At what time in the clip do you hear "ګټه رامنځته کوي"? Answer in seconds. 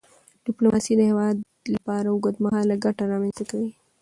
2.85-3.71